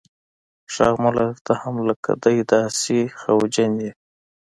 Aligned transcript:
ږغ 0.73 0.93
مه 1.03 1.09
لره 1.17 1.37
ته 1.45 1.53
هم 1.61 1.75
لکه 1.89 2.11
دی 2.23 2.37
داسي 2.51 2.99
خوجن 3.19 3.73
یې. 3.83 3.91